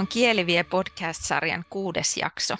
On 0.00 0.08
Kielivie 0.08 0.64
podcast-sarjan 0.64 1.64
kuudes 1.70 2.16
jakso. 2.16 2.56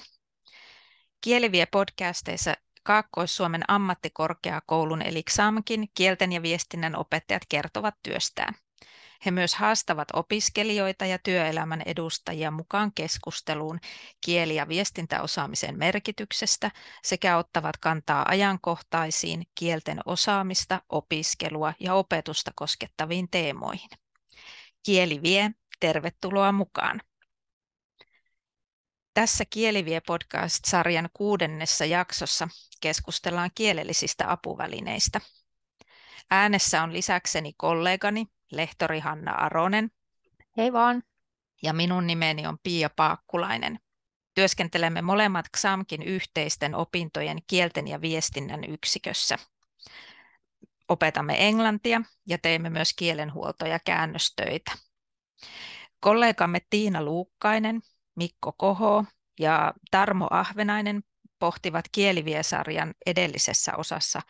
Kielivie 1.20 1.66
podcasteissa 1.66 2.54
Kaakkois-Suomen 2.82 3.62
ammattikorkeakoulun 3.68 5.02
eli 5.02 5.22
XAMKin 5.22 5.88
kielten 5.94 6.32
ja 6.32 6.42
viestinnän 6.42 6.96
opettajat 6.96 7.42
kertovat 7.48 7.94
työstään. 8.02 8.54
He 9.26 9.30
myös 9.30 9.54
haastavat 9.54 10.08
opiskelijoita 10.12 11.06
ja 11.06 11.18
työelämän 11.18 11.82
edustajia 11.86 12.50
mukaan 12.50 12.92
keskusteluun 12.94 13.80
kieli- 14.24 14.56
ja 14.56 14.68
viestintäosaamisen 14.68 15.78
merkityksestä 15.78 16.70
sekä 17.02 17.36
ottavat 17.36 17.76
kantaa 17.76 18.24
ajankohtaisiin 18.28 19.42
kielten 19.54 20.00
osaamista, 20.04 20.82
opiskelua 20.88 21.74
ja 21.80 21.94
opetusta 21.94 22.50
koskettaviin 22.54 23.28
teemoihin. 23.30 23.90
Kieli 24.82 25.22
vie, 25.22 25.50
tervetuloa 25.80 26.52
mukaan. 26.52 27.00
Tässä 29.14 29.44
Kielivie 29.50 30.00
podcast-sarjan 30.00 31.08
kuudennessa 31.14 31.84
jaksossa 31.84 32.48
keskustellaan 32.80 33.50
kielellisistä 33.54 34.30
apuvälineistä. 34.32 35.20
Äänessä 36.30 36.82
on 36.82 36.92
lisäkseni 36.92 37.52
kollegani, 37.56 38.26
lehtori 38.52 39.00
Hanna 39.00 39.32
Aronen. 39.32 39.90
Hei 40.56 40.72
vaan. 40.72 41.02
Ja 41.62 41.72
minun 41.72 42.06
nimeni 42.06 42.46
on 42.46 42.58
Pia 42.62 42.90
Paakkulainen. 42.90 43.80
Työskentelemme 44.34 45.02
molemmat 45.02 45.46
XAMKin 45.56 46.02
yhteisten 46.02 46.74
opintojen 46.74 47.38
kielten 47.46 47.88
ja 47.88 48.00
viestinnän 48.00 48.64
yksikössä. 48.64 49.38
Opetamme 50.88 51.48
englantia 51.48 52.02
ja 52.26 52.38
teemme 52.38 52.70
myös 52.70 52.94
kielenhuolto- 52.96 53.66
ja 53.66 53.78
käännöstöitä. 53.84 54.72
Kollegamme 56.00 56.60
Tiina 56.70 57.02
Luukkainen, 57.02 57.82
Mikko 58.16 58.52
Koho 58.52 59.04
ja 59.40 59.74
Tarmo 59.90 60.26
Ahvenainen 60.30 61.02
pohtivat 61.38 61.84
kieliviesarjan 61.92 62.94
edellisessä 63.06 63.72
osassa 63.76 64.22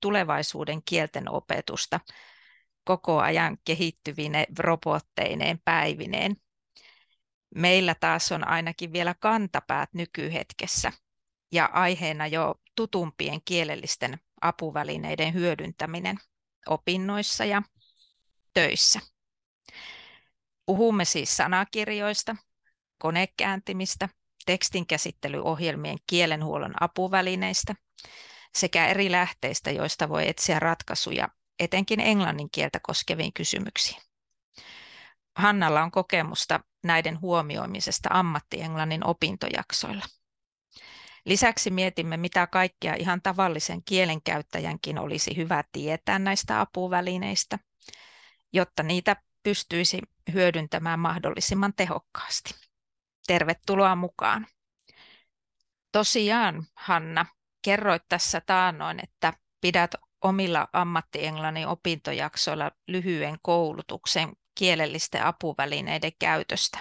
tulevaisuuden 0.00 0.82
kielten 0.84 1.30
opetusta 1.30 2.00
koko 2.84 3.20
ajan 3.20 3.58
kehittyvine 3.64 4.46
robotteineen 4.58 5.60
päivineen. 5.64 6.36
Meillä 7.54 7.94
taas 7.94 8.32
on 8.32 8.48
ainakin 8.48 8.92
vielä 8.92 9.14
kantapäät 9.20 9.94
nykyhetkessä 9.94 10.92
ja 11.52 11.70
aiheena 11.72 12.26
jo 12.26 12.54
tutumpien 12.76 13.40
kielellisten 13.44 14.20
apuvälineiden 14.40 15.34
hyödyntäminen 15.34 16.18
opinnoissa 16.66 17.44
ja 17.44 17.62
töissä. 18.54 19.00
Puhumme 20.66 21.04
siis 21.04 21.36
sanakirjoista, 21.36 22.36
konekääntimistä, 23.02 24.08
tekstinkäsittelyohjelmien 24.46 25.98
kielenhuollon 26.06 26.74
apuvälineistä 26.80 27.74
sekä 28.54 28.86
eri 28.86 29.10
lähteistä, 29.10 29.70
joista 29.70 30.08
voi 30.08 30.28
etsiä 30.28 30.58
ratkaisuja 30.58 31.28
etenkin 31.58 32.00
englannin 32.00 32.50
kieltä 32.50 32.80
koskeviin 32.82 33.32
kysymyksiin. 33.32 34.02
Hannalla 35.36 35.82
on 35.82 35.90
kokemusta 35.90 36.60
näiden 36.84 37.20
huomioimisesta 37.20 38.08
ammattienglannin 38.12 39.06
opintojaksoilla. 39.06 40.04
Lisäksi 41.24 41.70
mietimme, 41.70 42.16
mitä 42.16 42.46
kaikkea 42.46 42.94
ihan 42.94 43.22
tavallisen 43.22 43.82
kielenkäyttäjänkin 43.84 44.98
olisi 44.98 45.36
hyvä 45.36 45.64
tietää 45.72 46.18
näistä 46.18 46.60
apuvälineistä, 46.60 47.58
jotta 48.52 48.82
niitä 48.82 49.16
pystyisi 49.42 49.98
hyödyntämään 50.32 50.98
mahdollisimman 50.98 51.72
tehokkaasti. 51.76 52.71
Tervetuloa 53.26 53.96
mukaan. 53.96 54.46
Tosiaan, 55.92 56.66
Hanna, 56.74 57.26
kerroit 57.62 58.02
tässä 58.08 58.40
taannoin, 58.40 59.00
että 59.02 59.32
pidät 59.60 59.94
omilla 60.22 60.68
ammattienglannin 60.72 61.66
opintojaksoilla 61.66 62.70
lyhyen 62.88 63.38
koulutuksen 63.42 64.32
kielellisten 64.58 65.24
apuvälineiden 65.24 66.12
käytöstä. 66.18 66.78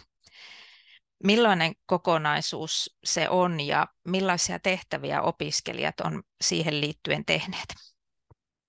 Millainen 1.24 1.74
kokonaisuus 1.86 2.98
se 3.04 3.30
on 3.30 3.60
ja 3.60 3.88
millaisia 4.08 4.60
tehtäviä 4.60 5.22
opiskelijat 5.22 6.00
on 6.00 6.24
siihen 6.42 6.82
liittyen 6.82 7.26
tehneet? 7.26 7.76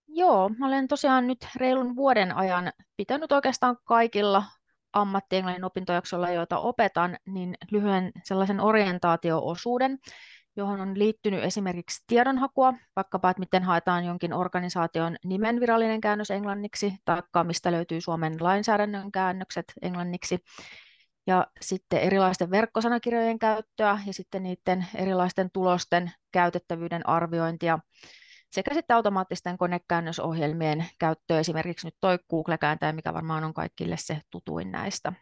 Joo, 0.08 0.50
olen 0.66 0.88
tosiaan 0.88 1.26
nyt 1.26 1.48
reilun 1.56 1.96
vuoden 1.96 2.36
ajan 2.36 2.72
pitänyt 2.96 3.32
oikeastaan 3.32 3.76
kaikilla 3.84 4.44
ammattienglannin 4.92 5.64
opintojaksoilla, 5.64 6.30
joita 6.30 6.58
opetan, 6.58 7.16
niin 7.26 7.54
lyhyen 7.70 8.12
sellaisen 8.24 8.60
orientaatio-osuuden, 8.60 9.98
johon 10.56 10.80
on 10.80 10.98
liittynyt 10.98 11.44
esimerkiksi 11.44 12.04
tiedonhakua, 12.06 12.74
vaikkapa, 12.96 13.30
että 13.30 13.40
miten 13.40 13.62
haetaan 13.62 14.04
jonkin 14.04 14.32
organisaation 14.32 15.16
nimen 15.24 15.60
virallinen 15.60 16.00
käännös 16.00 16.30
englanniksi, 16.30 16.94
tai 17.04 17.44
mistä 17.44 17.72
löytyy 17.72 18.00
Suomen 18.00 18.36
lainsäädännön 18.40 19.12
käännökset 19.12 19.64
englanniksi, 19.82 20.38
ja 21.26 21.46
sitten 21.60 22.00
erilaisten 22.00 22.50
verkkosanakirjojen 22.50 23.38
käyttöä 23.38 23.98
ja 24.06 24.12
sitten 24.12 24.42
niiden 24.42 24.86
erilaisten 24.94 25.50
tulosten 25.52 26.12
käytettävyyden 26.32 27.08
arviointia 27.08 27.78
sekä 28.52 28.74
sitten 28.74 28.96
automaattisten 28.96 29.58
konekäännösohjelmien 29.58 30.86
käyttöä, 30.98 31.38
esimerkiksi 31.38 31.86
nyt 31.86 31.96
toi 32.00 32.18
Google-kääntäjä, 32.30 32.92
mikä 32.92 33.14
varmaan 33.14 33.44
on 33.44 33.54
kaikille 33.54 33.96
se 33.96 34.20
tutuin 34.30 34.72
näistä. 34.72 35.12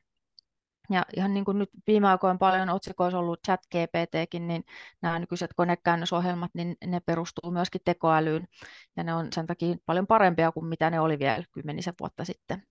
Ja 0.91 1.07
ihan 1.17 1.35
niin 1.35 1.45
kuin 1.45 1.59
nyt 1.59 1.71
viime 1.87 2.09
aikoina 2.09 2.39
paljon 2.39 2.69
otsikoissa 2.69 3.19
ollut 3.19 3.41
chat 3.47 3.61
GPTkin, 3.67 4.49
niin 4.49 4.65
nämä 5.03 5.19
nykyiset 5.19 5.51
konekäännösohjelmat, 5.57 6.51
niin 6.55 6.77
ne 6.87 7.01
perustuu 7.01 7.51
myöskin 7.51 7.81
tekoälyyn, 7.85 8.49
ja 8.97 9.05
ne 9.05 9.15
on 9.15 9.29
sen 9.33 9.47
takia 9.47 9.77
paljon 9.87 10.07
parempia 10.07 10.53
kuin 10.53 10.67
mitä 10.67 10.91
ne 10.91 11.01
oli 11.01 11.19
vielä 11.19 11.45
kymmenisen 11.53 11.95
vuotta 12.01 12.25
sitten. 12.25 12.62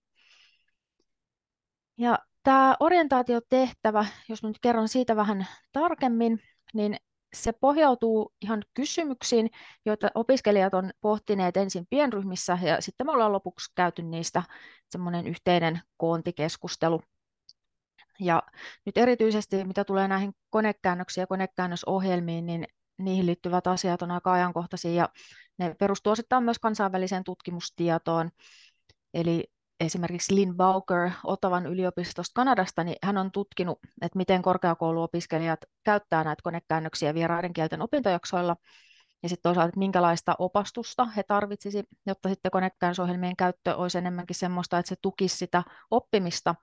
Ja 1.97 2.20
tämä 2.44 2.76
orientaatiotehtävä, 2.80 4.06
jos 4.30 4.44
nyt 4.44 4.58
kerron 4.62 4.88
siitä 4.88 5.16
vähän 5.16 5.47
tarkemmin, 5.72 6.41
niin 6.74 6.97
se 7.34 7.51
pohjautuu 7.51 8.34
ihan 8.41 8.63
kysymyksiin, 8.73 9.50
joita 9.85 10.12
opiskelijat 10.16 10.73
on 10.73 10.91
pohtineet 11.01 11.57
ensin 11.57 11.88
pienryhmissä 11.90 12.57
ja 12.62 12.81
sitten 12.81 13.07
me 13.07 13.12
ollaan 13.12 13.34
lopuksi 13.34 13.72
käyty 13.75 14.01
niistä 14.01 14.44
semmoinen 14.90 15.28
yhteinen 15.28 15.81
koontikeskustelu. 15.97 17.01
Ja 18.19 18.44
nyt 18.85 18.97
erityisesti 18.97 19.66
mitä 19.66 19.84
tulee 19.84 20.07
näihin 20.07 20.34
konekäännöksiin 20.50 21.22
ja 21.22 21.28
konekäännösohjelmiin, 21.28 22.45
niin 22.45 22.67
niihin 22.97 23.25
liittyvät 23.25 23.67
asiat 23.67 24.01
on 24.01 24.11
aika 24.11 24.31
ajankohtaisia 24.31 24.91
ja 24.91 25.09
ne 25.57 25.75
perustuu 25.79 26.11
osittain 26.11 26.44
myös 26.44 26.59
kansainväliseen 26.59 27.23
tutkimustietoon. 27.23 28.29
Eli 29.13 29.44
esimerkiksi 29.79 30.35
Lynn 30.35 30.56
Bowker 30.57 31.12
Ottavan 31.23 31.66
yliopistosta 31.66 32.31
Kanadasta, 32.35 32.84
niin 32.84 32.97
hän 33.03 33.17
on 33.17 33.31
tutkinut, 33.31 33.79
että 34.01 34.17
miten 34.17 34.41
korkeakouluopiskelijat 34.41 35.59
käyttää 35.84 36.23
näitä 36.23 36.41
konekäännöksiä 36.44 37.13
vieraiden 37.13 37.53
kielten 37.53 37.81
opintojaksoilla, 37.81 38.56
ja 39.23 39.29
sitten 39.29 39.44
toisaalta, 39.44 39.67
että 39.69 39.79
minkälaista 39.79 40.35
opastusta 40.40 41.06
he 41.06 41.23
tarvitsisi, 41.23 41.84
jotta 42.06 42.29
sitten 42.29 42.51
konekäännösohjelmien 42.51 43.35
käyttö 43.35 43.75
olisi 43.75 43.97
enemmänkin 43.97 44.35
semmoista, 44.35 44.78
että 44.79 44.90
se 44.90 44.95
tukisi 45.01 45.37
sitä 45.37 45.64
oppimista, 45.91 46.55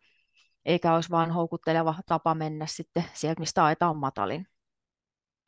eikä 0.64 0.94
olisi 0.94 1.10
vain 1.10 1.30
houkutteleva 1.30 1.94
tapa 2.06 2.34
mennä 2.34 2.66
sitten 2.66 3.04
sieltä, 3.14 3.40
mistä 3.40 3.64
aita 3.64 3.88
on 3.88 3.96
matalin. 3.96 4.46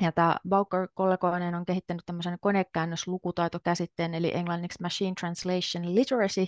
Ja 0.02 0.12
tämä 0.12 0.36
Bowker-kollegoinen 0.48 1.54
on 1.54 1.66
kehittänyt 1.66 2.02
tämmöisen 2.06 2.38
konekäännöslukutaitokäsitteen, 2.40 4.14
eli 4.14 4.34
englanniksi 4.34 4.82
Machine 4.82 5.14
Translation 5.20 5.94
Literacy, 5.94 6.46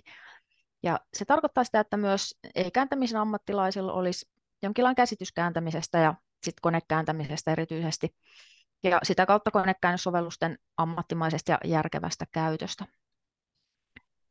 ja 0.83 1.01
se 1.15 1.25
tarkoittaa 1.25 1.65
sitä, 1.65 1.81
että 1.81 1.97
myös 1.97 2.39
ei-kääntämisen 2.55 3.21
ammattilaisilla 3.21 3.93
olisi 3.93 4.31
jonkinlainen 4.63 4.97
käsitys 4.97 5.33
kääntämisestä 5.33 5.99
ja 5.99 6.15
sitten 6.43 6.63
konekääntämisestä 6.63 7.53
erityisesti. 7.53 8.15
Ja 8.83 9.01
sitä 9.03 9.27
kautta 9.27 9.51
konekäännössovellusten 9.51 10.59
ammattimaisesta 10.77 11.53
ja 11.53 11.59
järkevästä 11.65 12.27
käytöstä. 12.33 12.87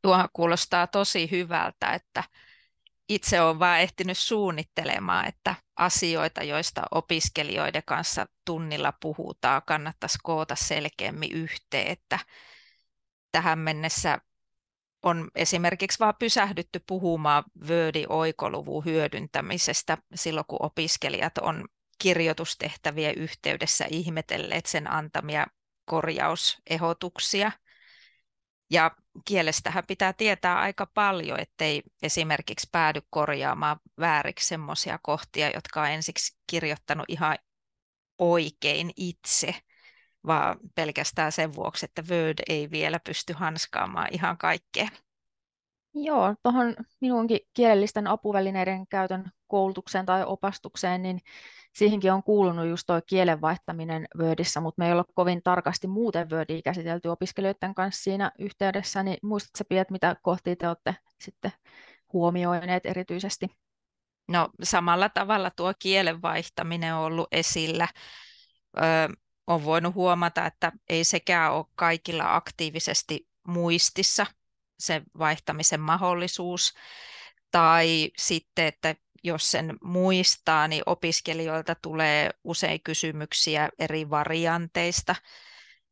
Tuo 0.02 0.28
kuulostaa 0.32 0.86
tosi 0.86 1.30
hyvältä, 1.30 1.92
että 1.92 2.24
itse 3.08 3.40
olen 3.40 3.58
vain 3.58 3.82
ehtinyt 3.82 4.18
suunnittelemaan, 4.18 5.26
että 5.26 5.54
asioita, 5.76 6.42
joista 6.42 6.82
opiskelijoiden 6.90 7.82
kanssa 7.86 8.26
tunnilla 8.44 8.92
puhutaan, 9.00 9.62
kannattaisi 9.66 10.18
koota 10.22 10.54
selkeämmin 10.54 11.32
yhteen, 11.32 11.86
että 11.86 12.18
tähän 13.32 13.58
mennessä 13.58 14.18
on 15.02 15.30
esimerkiksi 15.34 15.98
vaan 15.98 16.14
pysähdytty 16.18 16.80
puhumaan 16.86 17.44
Wordin 17.68 18.12
oikoluvun 18.12 18.84
hyödyntämisestä 18.84 19.98
silloin, 20.14 20.46
kun 20.48 20.62
opiskelijat 20.62 21.38
on 21.38 21.68
kirjoitustehtävien 21.98 23.14
yhteydessä 23.14 23.84
ihmetelleet 23.90 24.66
sen 24.66 24.90
antamia 24.92 25.46
korjausehdotuksia. 25.84 27.52
Ja 28.70 28.90
kielestähän 29.24 29.84
pitää 29.86 30.12
tietää 30.12 30.58
aika 30.58 30.86
paljon, 30.86 31.40
ettei 31.40 31.82
esimerkiksi 32.02 32.68
päädy 32.72 33.00
korjaamaan 33.10 33.80
vääriksi 34.00 34.48
semmoisia 34.48 34.98
kohtia, 35.02 35.50
jotka 35.54 35.82
on 35.82 35.88
ensiksi 35.88 36.38
kirjoittanut 36.46 37.04
ihan 37.08 37.38
oikein 38.18 38.90
itse, 38.96 39.54
vaan 40.26 40.58
pelkästään 40.74 41.32
sen 41.32 41.54
vuoksi, 41.54 41.84
että 41.84 42.02
Word 42.10 42.38
ei 42.48 42.70
vielä 42.70 43.00
pysty 43.04 43.32
hanskaamaan 43.32 44.08
ihan 44.12 44.38
kaikkea. 44.38 44.88
Joo, 45.94 46.34
tuohon 46.42 46.76
minunkin 47.00 47.40
kielellisten 47.54 48.06
apuvälineiden 48.06 48.86
käytön 48.86 49.30
koulutukseen 49.46 50.06
tai 50.06 50.24
opastukseen, 50.26 51.02
niin 51.02 51.20
siihenkin 51.72 52.12
on 52.12 52.22
kuulunut 52.22 52.66
just 52.66 52.86
tuo 52.86 53.00
kielen 53.06 53.40
vaihtaminen 53.40 54.06
Wordissä, 54.18 54.60
mutta 54.60 54.82
me 54.82 54.86
ei 54.86 54.92
ole 54.92 55.04
kovin 55.14 55.42
tarkasti 55.42 55.86
muuten 55.86 56.30
Wordia 56.30 56.62
käsitelty 56.62 57.08
opiskelijoiden 57.08 57.74
kanssa 57.74 58.02
siinä 58.02 58.32
yhteydessä, 58.38 59.02
niin 59.02 59.18
muistatko 59.22 59.64
Piet, 59.68 59.90
mitä 59.90 60.16
kohtia 60.22 60.56
te 60.56 60.68
olette 60.68 60.96
sitten 61.20 61.52
huomioineet 62.12 62.86
erityisesti? 62.86 63.46
No 64.28 64.48
samalla 64.62 65.08
tavalla 65.08 65.50
tuo 65.50 65.72
kielen 65.78 66.22
vaihtaminen 66.22 66.94
on 66.94 67.02
ollut 67.02 67.28
esillä. 67.32 67.88
Öö, 68.78 69.08
on 69.50 69.64
voinut 69.64 69.94
huomata, 69.94 70.46
että 70.46 70.72
ei 70.88 71.04
sekään 71.04 71.52
ole 71.52 71.66
kaikilla 71.74 72.36
aktiivisesti 72.36 73.28
muistissa 73.46 74.26
se 74.78 75.02
vaihtamisen 75.18 75.80
mahdollisuus. 75.80 76.74
Tai 77.50 78.10
sitten, 78.18 78.66
että 78.66 78.94
jos 79.24 79.50
sen 79.50 79.76
muistaa, 79.82 80.68
niin 80.68 80.82
opiskelijoilta 80.86 81.74
tulee 81.74 82.30
usein 82.44 82.80
kysymyksiä 82.82 83.68
eri 83.78 84.10
varianteista. 84.10 85.14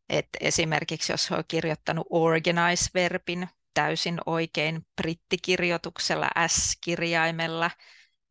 Et 0.09 0.29
esimerkiksi 0.41 1.13
jos 1.13 1.33
on 1.33 1.45
kirjoittanut 1.49 2.07
organize-verbin 2.11 3.49
täysin 3.75 4.19
oikein 4.27 4.87
brittikirjoituksella 4.97 6.31
S-kirjaimella, 6.47 7.71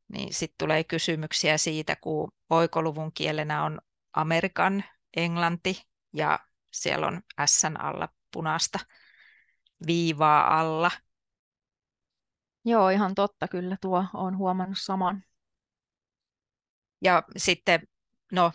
niin 0.08 0.34
sitten 0.34 0.58
tulee 0.58 0.84
kysymyksiä 0.84 1.58
siitä, 1.58 1.96
kun 1.96 2.32
oikoluvun 2.50 3.12
kielenä 3.14 3.64
on 3.64 3.82
Amerikan 4.14 4.84
englanti 5.16 5.88
ja 6.14 6.40
siellä 6.72 7.08
on 7.08 7.22
S 7.46 7.66
alla 7.80 8.10
punaista 8.34 8.80
viivaa 9.88 10.60
alla. 10.60 10.92
Joo, 12.66 12.90
ihan 12.90 13.16
totta 13.16 13.48
kyllä 13.48 13.78
tuo 13.82 14.06
on 14.14 14.38
huomannut 14.38 14.78
saman. 14.82 15.24
Ja 17.02 17.24
sitten 17.38 17.88
no, 18.32 18.52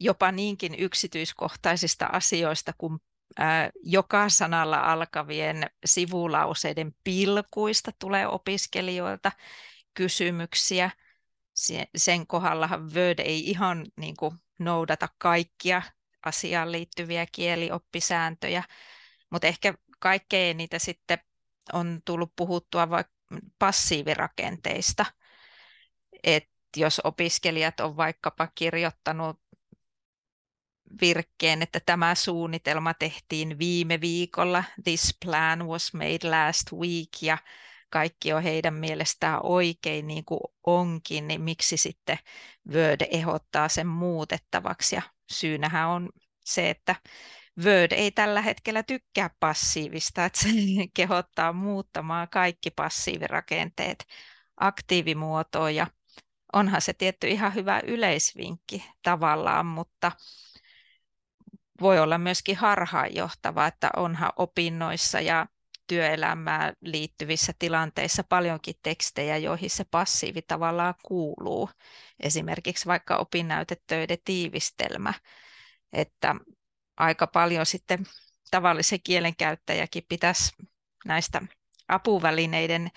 jopa 0.00 0.32
niinkin 0.32 0.74
yksityiskohtaisista 0.74 2.06
asioista 2.06 2.72
kuin 2.78 2.98
ää, 3.38 3.70
joka 3.82 4.28
sanalla 4.28 4.80
alkavien 4.80 5.70
sivulauseiden 5.84 6.94
pilkuista 7.04 7.92
tulee 7.98 8.28
opiskelijoilta 8.28 9.32
kysymyksiä. 9.94 10.90
Sen 11.96 12.26
kohdallahan 12.26 12.82
Word 12.94 13.18
ei 13.18 13.50
ihan 13.50 13.86
niin 13.96 14.16
kuin, 14.16 14.38
noudata 14.58 15.08
kaikkia 15.18 15.82
asiaan 16.26 16.72
liittyviä 16.72 17.26
kielioppisääntöjä, 17.32 18.62
mutta 19.30 19.46
ehkä 19.46 19.74
kaikkein 19.98 20.56
niitä 20.56 20.78
sitten 20.78 21.18
on 21.72 22.00
tullut 22.04 22.32
puhuttua 22.36 22.90
vaikka 22.90 23.14
passiivirakenteista. 23.58 25.06
Et 26.24 26.48
jos 26.76 27.00
opiskelijat 27.04 27.80
on 27.80 27.96
vaikkapa 27.96 28.48
kirjoittanut 28.54 29.40
virkkeen, 31.00 31.62
että 31.62 31.80
tämä 31.86 32.14
suunnitelma 32.14 32.94
tehtiin 32.94 33.58
viime 33.58 34.00
viikolla, 34.00 34.64
this 34.84 35.18
plan 35.24 35.66
was 35.66 35.94
made 35.94 36.30
last 36.30 36.72
week, 36.72 37.08
ja 37.22 37.38
kaikki 37.90 38.32
on 38.32 38.42
heidän 38.42 38.74
mielestään 38.74 39.40
oikein 39.42 40.06
niin 40.06 40.24
kuin 40.24 40.40
onkin, 40.66 41.28
niin 41.28 41.40
miksi 41.40 41.76
sitten 41.76 42.18
Word 42.72 43.00
ehdottaa 43.10 43.68
sen 43.68 43.86
muutettavaksi. 43.86 44.96
Ja 44.96 45.02
syynähän 45.32 45.88
on 45.88 46.08
se, 46.44 46.70
että 46.70 46.94
Word 47.64 47.92
ei 47.92 48.10
tällä 48.10 48.42
hetkellä 48.42 48.82
tykkää 48.82 49.30
passiivista, 49.40 50.24
että 50.24 50.40
se 50.42 50.48
kehottaa 50.94 51.52
muuttamaan 51.52 52.28
kaikki 52.28 52.70
passiivirakenteet 52.70 54.04
aktiivimuotoon 54.56 55.74
ja 55.74 55.86
onhan 56.52 56.80
se 56.80 56.92
tietty 56.92 57.28
ihan 57.28 57.54
hyvä 57.54 57.80
yleisvinkki 57.86 58.84
tavallaan, 59.02 59.66
mutta 59.66 60.12
voi 61.80 61.98
olla 61.98 62.18
myöskin 62.18 62.56
harhaanjohtava, 62.56 63.66
että 63.66 63.90
onhan 63.96 64.32
opinnoissa 64.36 65.20
ja 65.20 65.46
työelämään 65.88 66.74
liittyvissä 66.80 67.52
tilanteissa 67.58 68.24
paljonkin 68.28 68.74
tekstejä, 68.82 69.36
joihin 69.36 69.70
se 69.70 69.84
passiivi 69.90 70.42
tavallaan 70.42 70.94
kuuluu. 71.04 71.70
Esimerkiksi 72.20 72.86
vaikka 72.86 73.16
opinnäytetöiden 73.16 74.18
tiivistelmä, 74.24 75.14
että 75.92 76.34
aika 76.96 77.26
paljon 77.26 77.66
sitten 77.66 78.06
tavallisen 78.50 79.02
kielenkäyttäjäkin 79.04 80.04
pitäisi 80.08 80.52
näistä 81.04 81.42
apuvälineiden 81.88 82.88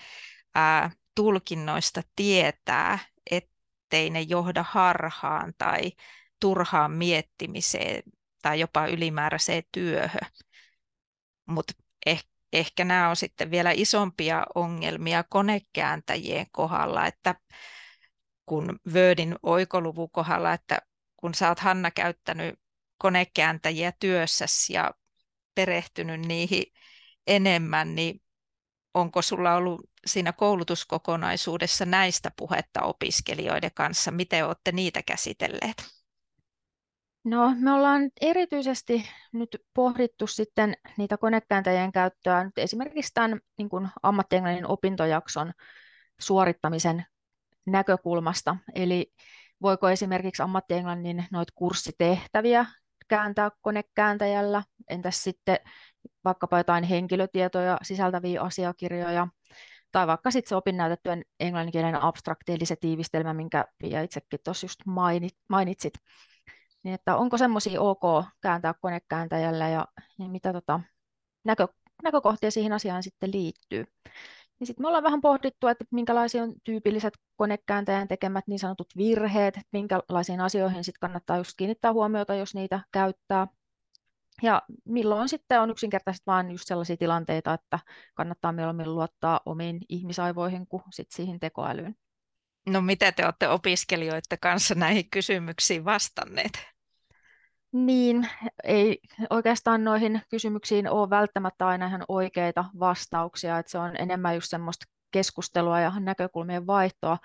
ää, 0.54 0.90
tulkinnoista 1.14 2.02
tietää, 2.16 2.98
ettei 3.30 4.10
ne 4.10 4.20
johda 4.20 4.64
harhaan 4.68 5.52
tai 5.58 5.92
turhaan 6.40 6.92
miettimiseen 6.92 8.02
tai 8.42 8.60
jopa 8.60 8.86
ylimääräiseen 8.86 9.62
työhön. 9.72 10.30
Mutta 11.46 11.72
ehkä 12.06 12.31
ehkä 12.52 12.84
nämä 12.84 13.10
on 13.10 13.16
sitten 13.16 13.50
vielä 13.50 13.70
isompia 13.74 14.46
ongelmia 14.54 15.24
konekääntäjien 15.28 16.46
kohdalla, 16.52 17.06
että 17.06 17.34
kun 18.46 18.78
Wordin 18.92 19.36
oikoluvun 19.42 20.10
kohdalla, 20.10 20.52
että 20.52 20.78
kun 21.16 21.34
sä 21.34 21.48
oot 21.48 21.58
Hanna 21.58 21.90
käyttänyt 21.90 22.54
konekääntäjiä 22.98 23.92
työssäsi 24.00 24.72
ja 24.72 24.94
perehtynyt 25.54 26.20
niihin 26.20 26.64
enemmän, 27.26 27.94
niin 27.94 28.22
onko 28.94 29.22
sulla 29.22 29.54
ollut 29.54 29.80
siinä 30.06 30.32
koulutuskokonaisuudessa 30.32 31.84
näistä 31.84 32.30
puhetta 32.36 32.82
opiskelijoiden 32.82 33.70
kanssa? 33.74 34.10
Miten 34.10 34.46
olette 34.46 34.72
niitä 34.72 35.02
käsitelleet? 35.02 36.01
No, 37.24 37.54
me 37.60 37.72
ollaan 37.72 38.10
erityisesti 38.20 39.08
nyt 39.32 39.62
pohdittu 39.74 40.26
sitten 40.26 40.74
niitä 40.98 41.16
konekääntäjien 41.16 41.92
käyttöä 41.92 42.44
nyt 42.44 42.58
esimerkiksi 42.58 43.14
tämän 43.14 43.40
niin 43.58 43.68
kuin 43.68 43.88
ammattienglannin 44.02 44.66
opintojakson 44.66 45.52
suorittamisen 46.20 47.04
näkökulmasta. 47.66 48.56
Eli 48.74 49.12
voiko 49.62 49.88
esimerkiksi 49.88 50.42
ammattienglannin 50.42 51.24
noita 51.32 51.52
kurssitehtäviä 51.56 52.66
kääntää 53.08 53.50
konekääntäjällä, 53.60 54.62
entäs 54.88 55.22
sitten 55.22 55.58
vaikkapa 56.24 56.58
jotain 56.58 56.84
henkilötietoja 56.84 57.78
sisältäviä 57.82 58.40
asiakirjoja, 58.42 59.28
tai 59.92 60.06
vaikka 60.06 60.30
sitten 60.30 60.48
se 60.48 60.56
opinnäytettyjen 60.56 61.24
englanninkielinen 61.40 62.02
abstrakti, 62.02 62.52
eli 62.52 62.66
se 62.66 62.76
tiivistelmä, 62.76 63.34
minkä 63.34 63.64
Pia 63.78 64.02
itsekin 64.02 64.40
tuossa 64.44 64.64
just 64.64 64.80
mainitsit. 65.48 65.94
Niin 66.82 66.94
että 66.94 67.16
onko 67.16 67.38
semmoisia 67.38 67.80
ok 67.80 68.24
kääntää 68.40 68.74
konekääntäjällä 68.80 69.68
ja, 69.68 69.86
ja 70.18 70.28
mitä 70.28 70.52
tota, 70.52 70.80
näkö, 71.44 71.68
näkökohtia 72.02 72.50
siihen 72.50 72.72
asiaan 72.72 73.02
sitten 73.02 73.32
liittyy. 73.32 73.84
Ja 74.60 74.66
sitten 74.66 74.84
me 74.84 74.88
ollaan 74.88 75.04
vähän 75.04 75.20
pohdittu, 75.20 75.66
että 75.66 75.84
minkälaisia 75.90 76.42
on 76.42 76.54
tyypilliset 76.64 77.14
konekääntäjän 77.36 78.08
tekemät 78.08 78.46
niin 78.46 78.58
sanotut 78.58 78.88
virheet, 78.96 79.56
että 79.56 79.68
minkälaisiin 79.72 80.40
asioihin 80.40 80.84
sitten 80.84 81.00
kannattaa 81.00 81.36
just 81.36 81.52
kiinnittää 81.56 81.92
huomiota, 81.92 82.34
jos 82.34 82.54
niitä 82.54 82.80
käyttää. 82.92 83.46
Ja 84.42 84.62
milloin 84.84 85.28
sitten 85.28 85.60
on 85.60 85.70
yksinkertaisesti 85.70 86.26
vain 86.26 86.50
just 86.50 86.66
sellaisia 86.66 86.96
tilanteita, 86.96 87.54
että 87.54 87.78
kannattaa 88.14 88.52
mieluummin 88.52 88.94
luottaa 88.94 89.40
omiin 89.46 89.80
ihmisaivoihin 89.88 90.66
kuin 90.66 90.82
sit 90.92 91.10
siihen 91.10 91.40
tekoälyyn. 91.40 91.94
No 92.66 92.80
mitä 92.80 93.12
te 93.12 93.24
olette 93.24 93.48
opiskelijoiden 93.48 94.38
kanssa 94.40 94.74
näihin 94.74 95.10
kysymyksiin 95.10 95.84
vastanneet? 95.84 96.71
Niin, 97.72 98.28
ei 98.64 98.98
oikeastaan 99.30 99.84
noihin 99.84 100.22
kysymyksiin 100.30 100.90
ole 100.90 101.10
välttämättä 101.10 101.66
aina 101.66 101.86
ihan 101.86 102.04
oikeita 102.08 102.64
vastauksia, 102.80 103.58
että 103.58 103.72
se 103.72 103.78
on 103.78 103.96
enemmän 103.96 104.34
just 104.34 104.50
semmoista 104.50 104.84
keskustelua 105.10 105.80
ja 105.80 105.92
näkökulmien 106.00 106.66
vaihtoa, 106.66 107.18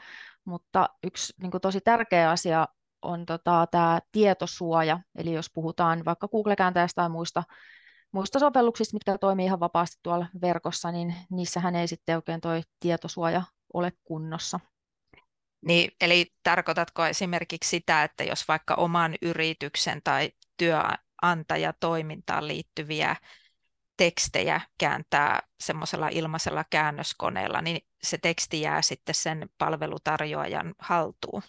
mutta 0.45 0.89
yksi 1.03 1.33
niin 1.41 1.51
kuin 1.51 1.61
tosi 1.61 1.81
tärkeä 1.81 2.31
asia 2.31 2.67
on 3.01 3.25
tota, 3.25 3.67
tämä 3.71 3.99
tietosuoja, 4.11 4.99
eli 5.15 5.33
jos 5.33 5.51
puhutaan 5.53 6.05
vaikka 6.05 6.27
Google-kääntäjästä 6.27 7.01
tai 7.01 7.09
muista, 7.09 7.43
muista 8.11 8.39
sovelluksista, 8.39 8.95
mitkä 8.95 9.17
toimii 9.17 9.45
ihan 9.45 9.59
vapaasti 9.59 9.97
tuolla 10.03 10.27
verkossa, 10.41 10.91
niin 10.91 11.15
niissähän 11.31 11.75
ei 11.75 11.87
sitten 11.87 12.15
oikein 12.15 12.41
tuo 12.41 12.51
tietosuoja 12.79 13.43
ole 13.73 13.91
kunnossa. 14.03 14.59
Niin, 15.65 15.91
eli 16.01 16.25
tarkoitatko 16.43 17.05
esimerkiksi 17.05 17.69
sitä, 17.69 18.03
että 18.03 18.23
jos 18.23 18.47
vaikka 18.47 18.75
oman 18.75 19.15
yrityksen 19.21 20.01
tai 20.03 20.31
työnantajatoimintaan 20.57 22.47
liittyviä 22.47 23.15
tekstejä 23.97 24.61
kääntää 24.77 25.41
semmoisella 25.59 26.09
ilmaisella 26.09 26.63
käännöskoneella, 26.69 27.61
niin 27.61 27.87
se 28.03 28.17
teksti 28.17 28.61
jää 28.61 28.81
sitten 28.81 29.15
sen 29.15 29.49
palvelutarjoajan 29.57 30.75
haltuun. 30.79 31.41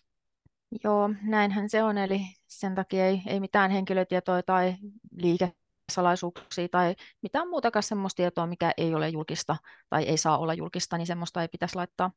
Joo, 0.85 1.11
näinhän 1.23 1.71
se 1.71 1.83
on, 1.83 1.99
eli 1.99 2.21
sen 2.47 2.75
takia 2.75 3.07
ei, 3.07 3.23
ei 3.27 3.41
mitään 3.41 3.71
henkilötietoja 3.71 4.43
tai 4.43 4.75
liikesalaisuuksia 5.12 6.69
tai 6.69 6.95
mitään 7.23 7.49
muutakaan 7.49 7.83
semmoista 7.83 8.17
tietoa, 8.17 8.47
mikä 8.47 8.73
ei 8.77 8.95
ole 8.95 9.09
julkista 9.09 9.57
tai 9.91 10.05
ei 10.05 10.17
saa 10.17 10.38
olla 10.38 10.55
julkista, 10.55 10.99
niin 10.99 11.07
semmoista 11.07 11.43
ei 11.43 11.49
pitäisi 11.49 11.77
laittaa, 11.77 12.11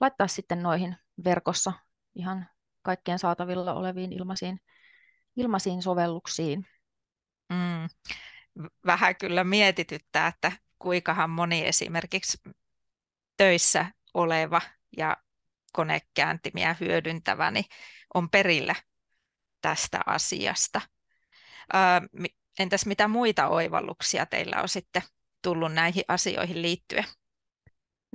laittaa 0.00 0.26
sitten 0.26 0.62
noihin 0.62 0.96
verkossa 1.24 1.72
ihan 2.14 2.46
kaikkien 2.82 3.18
saatavilla 3.18 3.74
oleviin 3.74 4.12
ilmaisiin, 4.12 4.60
ilmaisiin 5.36 5.82
sovelluksiin. 5.82 6.66
Mm. 7.48 7.88
Vähän 8.86 9.16
kyllä 9.16 9.44
mietityttää, 9.44 10.26
että 10.26 10.52
kuinkahan 10.78 11.30
moni 11.30 11.66
esimerkiksi 11.66 12.38
töissä 13.36 13.86
oleva 14.14 14.60
ja 14.96 15.16
konekääntimiä 15.72 16.76
hyödyntävä 16.80 17.50
niin 17.50 17.64
on 18.14 18.30
perillä 18.30 18.74
tästä 19.60 20.00
asiasta. 20.06 20.80
Entäs 22.58 22.86
mitä 22.86 23.08
muita 23.08 23.48
oivalluksia 23.48 24.26
teillä 24.26 24.62
on 24.62 24.68
sitten 24.68 25.02
tullut 25.42 25.72
näihin 25.72 26.04
asioihin 26.08 26.62
liittyen? 26.62 27.04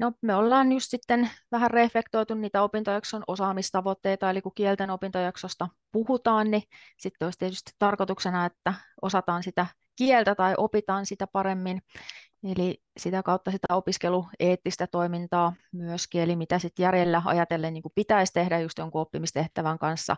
No, 0.02 0.12
me 0.22 0.36
ollaan 0.36 0.72
just 0.72 0.90
sitten 0.90 1.30
vähän 1.52 1.72
reflektoitu 1.72 2.34
niitä 2.34 2.64
opintojakson 2.64 3.24
osaamistavoitteita, 3.28 4.30
eli 4.30 4.42
kun 4.42 4.52
kielten 4.56 4.90
opintojaksosta 4.90 5.68
puhutaan, 5.92 6.52
niin 6.52 6.64
sitten 6.98 7.26
olisi 7.26 7.40
tietysti 7.40 7.72
tarkoituksena, 7.80 8.46
että 8.46 8.74
osataan 9.02 9.44
sitä 9.44 9.66
kieltä 9.96 10.36
tai 10.36 10.54
opitaan 10.58 11.06
sitä 11.06 11.28
paremmin. 11.28 11.82
Eli 12.44 12.82
sitä 13.00 13.24
kautta 13.24 13.52
sitä 13.52 13.68
opiskelueettistä 13.76 14.88
toimintaa 14.88 15.54
myöskin, 15.72 16.22
eli 16.22 16.36
mitä 16.36 16.60
sitten 16.60 16.84
järjellä 16.84 17.22
ajatellen 17.26 17.74
niin 17.74 17.84
kuin 17.84 17.94
pitäisi 17.96 18.34
tehdä 18.34 18.60
just 18.60 18.78
jonkun 18.78 19.02
oppimistehtävän 19.02 19.80
kanssa, 19.80 20.16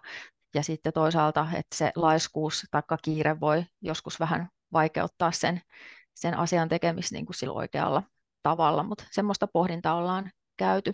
ja 0.55 0.63
sitten 0.63 0.93
toisaalta, 0.93 1.47
että 1.53 1.75
se 1.77 1.91
laiskuus 1.95 2.67
tai 2.71 2.81
kiire 3.01 3.39
voi 3.39 3.65
joskus 3.81 4.19
vähän 4.19 4.49
vaikeuttaa 4.73 5.31
sen, 5.31 5.61
sen 6.13 6.37
asian 6.37 6.69
tekemistä 6.69 7.15
niin 7.15 7.25
kuin 7.25 7.35
sillä 7.35 7.53
oikealla 7.53 8.03
tavalla, 8.43 8.83
mutta 8.83 9.03
semmoista 9.11 9.47
pohdintaa 9.47 9.95
ollaan 9.95 10.31
käyty. 10.57 10.93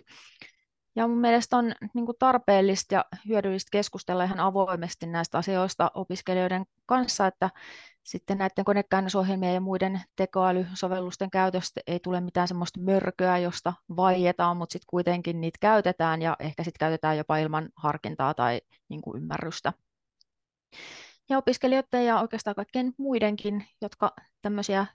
Ja 0.95 1.07
mun 1.07 1.17
mielestä 1.17 1.57
on 1.57 1.73
niin 1.93 2.05
kuin 2.05 2.15
tarpeellista 2.19 2.95
ja 2.95 3.05
hyödyllistä 3.27 3.69
keskustella 3.71 4.23
ihan 4.23 4.39
avoimesti 4.39 5.05
näistä 5.05 5.37
asioista 5.37 5.91
opiskelijoiden 5.93 6.65
kanssa, 6.85 7.27
että 7.27 7.49
sitten 8.03 8.37
näiden 8.37 8.65
konekäännösohjelmien 8.65 9.53
ja 9.53 9.61
muiden 9.61 10.01
tekoälysovellusten 10.15 11.29
käytöstä 11.29 11.81
ei 11.87 11.99
tule 11.99 12.21
mitään 12.21 12.47
semmoista 12.47 12.79
mörköä, 12.79 13.37
josta 13.37 13.73
vaietaan, 13.95 14.57
mutta 14.57 14.73
sitten 14.73 14.87
kuitenkin 14.89 15.41
niitä 15.41 15.57
käytetään 15.61 16.21
ja 16.21 16.35
ehkä 16.39 16.63
sitten 16.63 16.79
käytetään 16.79 17.17
jopa 17.17 17.37
ilman 17.37 17.69
harkintaa 17.75 18.33
tai 18.33 18.61
niin 18.89 19.01
kuin 19.01 19.17
ymmärrystä. 19.17 19.73
Ja 21.29 21.37
opiskelijoiden 21.37 22.05
ja 22.05 22.19
oikeastaan 22.19 22.55
kaikkien 22.55 22.93
muidenkin, 22.97 23.67
jotka 23.81 24.13
tämmöisiä 24.41 24.85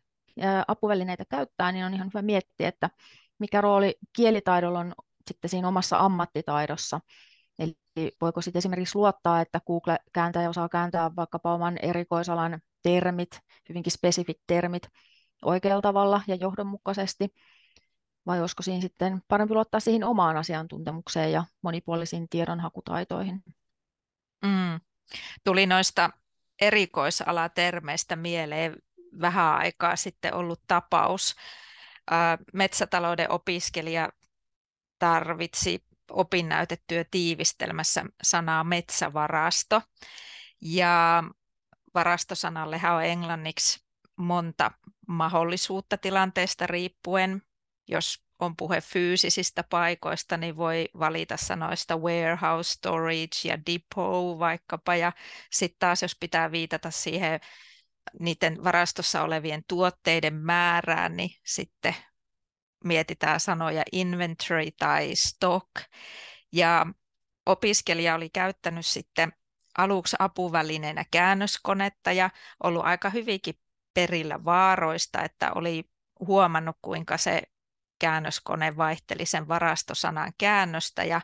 apuvälineitä 0.69 1.25
käyttää, 1.29 1.73
niin 1.73 1.85
on 1.85 1.95
ihan 1.95 2.09
hyvä 2.15 2.23
miettiä, 2.23 2.69
että 2.69 2.91
mikä 3.39 3.61
rooli 3.61 3.95
kielitaidolla 4.17 4.79
on 4.79 4.95
sitten 5.29 5.49
siinä 5.51 5.69
omassa 5.69 5.99
ammattitaidossa. 5.99 7.01
Eli 7.59 7.77
voiko 8.21 8.41
sitten 8.43 8.59
esimerkiksi 8.59 8.99
luottaa, 8.99 9.41
että 9.41 9.61
Google-kääntäjä 9.67 10.49
osaa 10.49 10.69
kääntää 10.69 11.11
vaikkapa 11.17 11.55
oman 11.55 11.79
erikoisalan 11.83 12.61
termit, 12.83 13.41
hyvinkin 13.69 13.93
spesifit 13.93 14.41
termit 14.47 14.89
oikealla 15.45 15.83
tavalla 15.83 16.21
ja 16.27 16.35
johdonmukaisesti, 16.35 17.35
vai 18.27 18.41
olisiko 18.41 18.63
siinä 18.63 18.81
sitten 18.81 19.23
parempi 19.29 19.55
luottaa 19.55 19.81
siihen 19.81 20.05
omaan 20.05 20.37
asiantuntemukseen 20.37 21.33
ja 21.33 21.45
monipuolisiin 21.63 22.29
tiedonhakutaitoihin? 22.29 23.45
Mm. 24.45 24.81
Tuli 25.45 25.67
noista 25.67 26.11
erikoisalatermeistä 26.61 28.17
mieleen 28.17 28.77
vähän 29.21 29.55
aikaa 29.55 29.97
sitten 29.97 30.35
ollut 30.35 30.61
tapaus. 30.67 31.37
Metsätalouden 32.53 33.31
opiskelija 33.31 34.09
tarvitsi 34.99 35.85
opinnäytetyö 36.11 37.05
tiivistelmässä 37.11 38.05
sanaa 38.23 38.65
metsävarasto. 38.65 39.83
Ja 40.61 41.25
varastosanallehan 41.95 42.95
on 42.95 43.05
englanniksi 43.05 43.85
monta 44.17 44.71
mahdollisuutta 45.09 45.99
tilanteesta 45.99 46.67
riippuen. 46.67 47.43
Jos 47.89 48.25
on 48.39 48.57
puhe 48.57 48.81
fyysisistä 48.81 49.65
paikoista, 49.65 50.37
niin 50.37 50.57
voi 50.57 50.89
valita 50.99 51.37
sanoista 51.37 51.97
warehouse, 51.97 52.73
storage 52.73 53.37
ja 53.45 53.59
depot 53.59 54.39
vaikkapa. 54.39 54.97
Ja 54.97 55.13
sitten 55.51 55.79
taas, 55.79 56.03
jos 56.03 56.17
pitää 56.21 56.51
viitata 56.51 56.91
siihen 56.91 57.41
niiden 58.21 58.65
varastossa 58.65 59.23
olevien 59.23 59.65
tuotteiden 59.69 60.35
määrään, 60.35 61.17
niin 61.17 61.31
sitten 61.45 61.95
mietitään 62.85 63.41
sanoja 63.41 63.83
inventory 63.93 64.71
tai 64.71 65.15
stock. 65.15 65.71
Ja 66.53 66.87
opiskelija 67.47 68.15
oli 68.15 68.31
käyttänyt 68.31 68.87
sitten 68.87 69.33
aluksi 69.79 70.17
apuvälineenä 70.19 71.05
käännöskonetta 71.11 72.13
ja 72.13 72.31
ollut 72.63 72.85
aika 72.85 73.11
hyvinkin 73.11 73.55
perillä 73.95 74.45
vaaroista, 74.45 75.23
että 75.23 75.53
oli 75.55 75.85
huomannut, 76.27 76.77
kuinka 76.83 77.17
se 77.17 77.43
käännöskone 77.99 78.77
vaihteli 78.77 79.27
sen 79.27 79.49
varastosanan 79.49 80.33
käännöstä 80.39 81.05
ja 81.05 81.21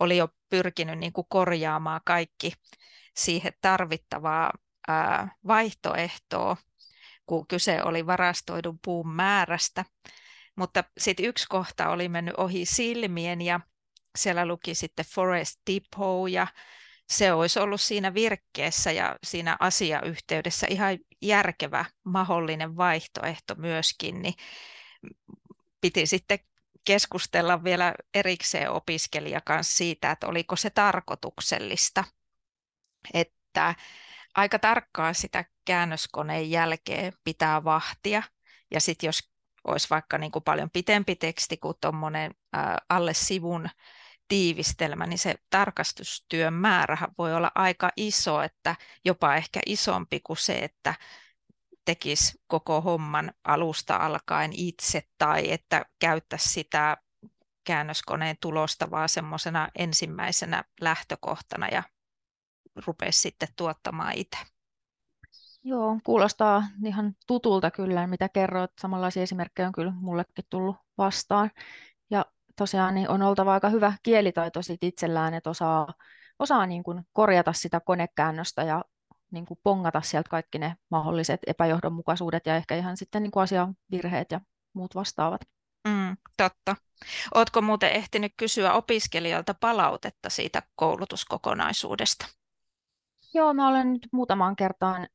oli 0.00 0.16
jo 0.16 0.28
pyrkinyt 0.48 0.98
niin 0.98 1.12
kuin 1.12 1.26
korjaamaan 1.28 2.00
kaikki 2.04 2.52
siihen 3.16 3.52
tarvittavaa 3.60 4.52
vaihtoehtoa, 5.46 6.56
kun 7.26 7.46
kyse 7.46 7.82
oli 7.82 8.06
varastoidun 8.06 8.78
puun 8.84 9.08
määrästä. 9.08 9.84
Mutta 10.56 10.84
sitten 10.98 11.26
yksi 11.26 11.46
kohta 11.48 11.88
oli 11.88 12.08
mennyt 12.08 12.34
ohi 12.36 12.64
silmien 12.64 13.40
ja 13.40 13.60
siellä 14.18 14.46
luki 14.46 14.74
sitten 14.74 15.06
Forest 15.14 15.60
Depot 15.70 16.30
ja 16.30 16.46
se 17.08 17.32
olisi 17.32 17.58
ollut 17.60 17.80
siinä 17.80 18.14
virkkeessä 18.14 18.92
ja 18.92 19.16
siinä 19.24 19.56
asiayhteydessä 19.60 20.66
ihan 20.70 20.98
järkevä 21.22 21.84
mahdollinen 22.04 22.76
vaihtoehto 22.76 23.54
myöskin, 23.54 24.22
niin 24.22 24.34
piti 25.80 26.06
sitten 26.06 26.38
keskustella 26.84 27.64
vielä 27.64 27.94
erikseen 28.14 28.70
opiskelija 28.70 29.40
kanssa 29.40 29.76
siitä, 29.76 30.10
että 30.10 30.26
oliko 30.26 30.56
se 30.56 30.70
tarkoituksellista, 30.70 32.04
että 33.14 33.74
aika 34.34 34.58
tarkkaa 34.58 35.12
sitä 35.12 35.44
käännöskoneen 35.64 36.50
jälkeen 36.50 37.12
pitää 37.24 37.64
vahtia. 37.64 38.22
Ja 38.70 38.80
sitten 38.80 39.08
jos 39.08 39.32
olisi 39.64 39.90
vaikka 39.90 40.18
niin 40.18 40.32
kuin 40.32 40.42
paljon 40.42 40.70
pitempi 40.70 41.16
teksti 41.16 41.56
kuin 41.56 41.76
tuommoinen 41.80 42.34
alle 42.88 43.14
sivun 43.14 43.68
tiivistelmä, 44.28 45.06
niin 45.06 45.18
se 45.18 45.34
tarkastustyön 45.50 46.54
määrä 46.54 46.98
voi 47.18 47.34
olla 47.34 47.52
aika 47.54 47.90
iso, 47.96 48.42
että 48.42 48.76
jopa 49.04 49.36
ehkä 49.36 49.60
isompi 49.66 50.20
kuin 50.20 50.36
se, 50.36 50.58
että 50.58 50.94
tekisi 51.84 52.40
koko 52.46 52.80
homman 52.80 53.32
alusta 53.44 53.96
alkaen 53.96 54.50
itse 54.52 55.02
tai 55.18 55.52
että 55.52 55.86
käyttäisi 55.98 56.48
sitä 56.48 56.96
käännöskoneen 57.64 58.36
tulosta 58.40 58.90
vaan 58.90 59.08
semmoisena 59.08 59.68
ensimmäisenä 59.78 60.64
lähtökohtana 60.80 61.68
ja 61.68 61.82
rupesi 62.86 63.20
sitten 63.20 63.48
tuottamaan 63.56 64.12
itse. 64.16 64.38
Joo, 65.64 65.98
kuulostaa 66.04 66.62
ihan 66.86 67.14
tutulta 67.26 67.70
kyllä, 67.70 68.06
mitä 68.06 68.28
kerroit. 68.28 68.70
Samanlaisia 68.80 69.22
esimerkkejä 69.22 69.66
on 69.66 69.72
kyllä 69.72 69.92
mullekin 70.00 70.44
tullut 70.50 70.76
vastaan. 70.98 71.50
Ja 72.10 72.26
tosiaan 72.56 72.94
niin 72.94 73.08
on 73.08 73.22
oltava 73.22 73.52
aika 73.52 73.68
hyvä 73.68 73.92
kielitaito 74.02 74.62
sit 74.62 74.84
itsellään, 74.84 75.34
että 75.34 75.50
osaa, 75.50 75.94
osaa 76.38 76.66
niin 76.66 76.82
kuin 76.82 77.02
korjata 77.12 77.52
sitä 77.52 77.80
konekäännöstä 77.80 78.62
ja 78.62 78.84
niin 79.30 79.46
kuin 79.46 79.60
pongata 79.62 80.02
sieltä 80.02 80.28
kaikki 80.28 80.58
ne 80.58 80.76
mahdolliset 80.90 81.40
epäjohdonmukaisuudet 81.46 82.46
ja 82.46 82.56
ehkä 82.56 82.76
ihan 82.76 82.96
sitten 82.96 83.22
niin 83.22 83.30
kuin 83.30 83.42
asiavirheet 83.42 84.30
ja 84.30 84.40
muut 84.72 84.94
vastaavat. 84.94 85.40
Mm, 85.88 86.16
totta. 86.36 86.76
Oletko 87.34 87.62
muuten 87.62 87.92
ehtinyt 87.92 88.32
kysyä 88.36 88.72
opiskelijoilta 88.72 89.54
palautetta 89.54 90.30
siitä 90.30 90.62
koulutuskokonaisuudesta? 90.74 92.26
Joo, 93.34 93.54
mä 93.54 93.68
olen 93.68 93.92
nyt 93.92 94.08
muutamaan 94.12 94.56
kertaan 94.56 95.08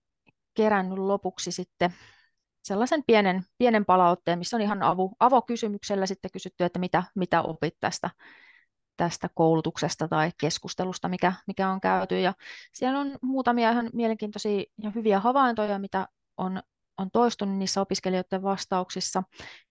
kerännyt 0.54 0.98
lopuksi 0.98 1.52
sitten 1.52 1.94
sellaisen 2.64 3.04
pienen, 3.08 3.44
pienen 3.58 3.86
palautteen, 3.86 4.40
missä 4.40 4.58
on 4.58 4.62
ihan 4.62 4.84
avu, 4.84 5.16
avokysymyksellä 5.20 6.06
sitten 6.06 6.32
kysytty, 6.32 6.64
että 6.64 6.80
mitä, 6.80 7.04
mitä 7.16 7.42
opit 7.42 7.74
tästä, 7.80 8.10
tästä 8.98 9.30
koulutuksesta 9.34 10.08
tai 10.08 10.32
keskustelusta, 10.40 11.10
mikä, 11.10 11.34
mikä 11.48 11.70
on 11.70 11.82
käyty. 11.82 12.22
Ja 12.22 12.34
siellä 12.74 13.00
on 13.00 13.18
muutamia 13.22 13.72
ihan 13.72 13.90
mielenkiintoisia 13.94 14.64
ja 14.84 14.92
hyviä 14.96 15.20
havaintoja, 15.20 15.80
mitä 15.80 16.08
on 16.38 16.62
on 16.98 17.12
toistunut 17.12 17.58
niissä 17.58 17.82
opiskelijoiden 17.82 18.44
vastauksissa. 18.44 19.24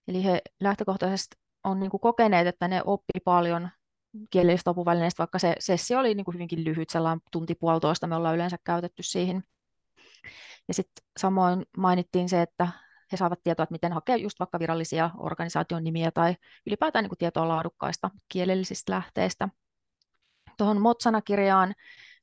Eli 0.07 0.23
he 0.23 0.41
lähtökohtaisesti 0.61 1.35
on 1.63 1.79
niin 1.79 1.91
kokeneet, 2.01 2.47
että 2.47 2.67
ne 2.67 2.81
oppi 2.85 3.19
paljon 3.25 3.69
kielellisistä 4.29 4.69
apuvälineistä, 4.69 5.17
vaikka 5.17 5.39
se 5.39 5.55
sessio 5.59 5.99
oli 5.99 6.15
niin 6.15 6.25
kuin 6.25 6.33
hyvinkin 6.33 6.63
lyhyt, 6.63 6.89
sellainen 6.89 7.21
tunti 7.31 7.55
puolitoista 7.55 8.07
me 8.07 8.15
ollaan 8.15 8.35
yleensä 8.35 8.57
käytetty 8.63 9.03
siihen. 9.03 9.43
Ja 10.67 10.73
sitten 10.73 11.05
samoin 11.19 11.65
mainittiin 11.77 12.29
se, 12.29 12.41
että 12.41 12.67
he 13.11 13.17
saavat 13.17 13.43
tietoa, 13.43 13.63
että 13.63 13.73
miten 13.73 13.93
hakea 13.93 14.15
just 14.15 14.39
vaikka 14.39 14.59
virallisia 14.59 15.09
organisaation 15.17 15.83
nimiä 15.83 16.11
tai 16.11 16.35
ylipäätään 16.67 17.03
niin 17.03 17.09
kuin 17.09 17.17
tietoa 17.17 17.47
laadukkaista 17.47 18.09
kielellisistä 18.29 18.93
lähteistä. 18.93 19.49
Tuohon 20.57 20.81
MOT-sanakirjaan 20.81 21.73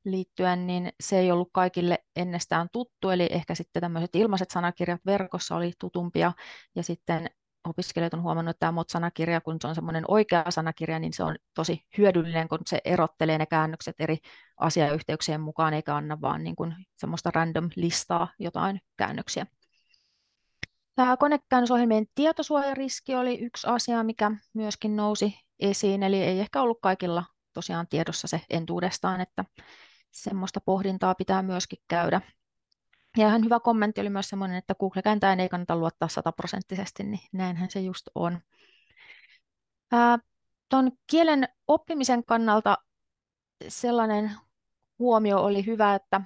liittyen, 0.05 0.67
niin 0.67 0.93
se 1.01 1.19
ei 1.19 1.33
ollut 1.33 1.49
kaikille 1.53 1.99
ennestään 2.17 2.69
tuttu, 2.73 3.11
eli 3.11 3.29
ehkä 3.31 3.55
sitten 3.55 3.81
tämmöiset 3.81 4.17
ilmaiset 4.17 4.51
sanakirjat 4.51 5.01
verkossa 5.07 5.57
oli 5.57 5.73
tutumpia, 5.79 6.33
ja 6.75 6.83
sitten 6.83 7.31
opiskelijat 7.64 8.14
on 8.14 8.23
huomannut, 8.23 8.50
että 8.50 8.61
tämä 8.61 8.73
MOT-sanakirja, 8.73 9.40
kun 9.40 9.56
se 9.61 9.68
on 9.68 9.75
semmoinen 9.75 10.04
oikea 10.09 10.44
sanakirja, 10.49 10.99
niin 10.99 11.12
se 11.12 11.25
on 11.25 11.37
tosi 11.54 11.87
hyödyllinen, 11.99 12.49
kun 12.49 12.59
se 12.66 12.80
erottelee 12.85 13.38
ne 13.38 13.47
käännökset 13.47 13.94
eri 13.99 14.18
asiayhteyksien 14.56 15.40
mukaan, 15.40 15.75
eikä 15.75 15.97
anna 15.97 16.21
vaan 16.21 16.44
niin 16.44 16.56
kuin 16.56 16.75
semmoista 16.97 17.30
random 17.35 17.71
listaa 17.76 18.28
jotain 18.38 18.80
käännöksiä. 18.97 19.47
Tämä 20.94 21.16
konekäännösohjelmien 21.16 22.06
tietosuojariski 22.14 23.14
oli 23.14 23.38
yksi 23.40 23.66
asia, 23.66 24.02
mikä 24.02 24.30
myöskin 24.52 24.97
nousi 24.97 25.35
esiin, 25.59 26.02
eli 26.02 26.23
ei 26.23 26.40
ehkä 26.40 26.62
ollut 26.62 26.78
kaikilla 26.83 27.25
tosiaan 27.52 27.87
tiedossa 27.88 28.28
se 28.28 28.40
entuudestaan, 28.50 29.21
että 29.21 29.44
semmoista 30.11 30.61
pohdintaa 30.61 31.14
pitää 31.14 31.42
myöskin 31.42 31.78
käydä. 31.88 32.21
Ja 33.16 33.28
ihan 33.28 33.44
hyvä 33.44 33.61
kommentti 33.61 34.00
oli 34.00 34.11
myös 34.11 34.28
semmoinen, 34.28 34.59
että 34.59 34.75
Google-kääntäjän 34.75 35.40
ei 35.40 35.49
kannata 35.49 35.76
luottaa 35.76 36.09
sataprosenttisesti, 36.09 37.02
niin 37.02 37.21
näinhän 37.33 37.71
se 37.71 37.80
just 37.80 38.09
on. 38.14 38.40
Tuon 40.68 40.92
kielen 41.06 41.49
oppimisen 41.68 42.25
kannalta 42.25 42.78
sellainen 43.68 44.30
huomio 44.99 45.38
oli 45.38 45.66
hyvä, 45.66 45.94
että, 45.94 46.21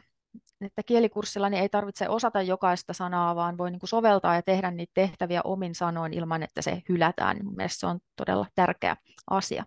että 0.60 0.82
kielikurssilla 0.82 1.48
niin 1.48 1.62
ei 1.62 1.68
tarvitse 1.68 2.08
osata 2.08 2.42
jokaista 2.42 2.92
sanaa, 2.92 3.36
vaan 3.36 3.58
voi 3.58 3.70
niin 3.70 3.80
kuin 3.80 3.88
soveltaa 3.88 4.34
ja 4.34 4.42
tehdä 4.42 4.70
niitä 4.70 4.92
tehtäviä 4.94 5.40
omin 5.44 5.74
sanoin 5.74 6.12
ilman, 6.14 6.42
että 6.42 6.62
se 6.62 6.82
hylätään. 6.88 7.36
Mielestäni 7.56 7.80
se 7.80 7.86
on 7.86 8.00
todella 8.16 8.46
tärkeä 8.54 8.96
asia. 9.30 9.64